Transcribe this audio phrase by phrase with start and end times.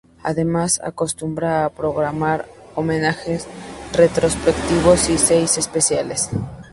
[0.23, 3.45] Además, acostumbra a programar homenajes,
[3.93, 6.29] retrospectivas y sesiones especiales.